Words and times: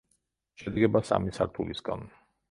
შედგება 0.61 1.01
სამი 1.09 1.33
სართულისაგან. 1.39 2.07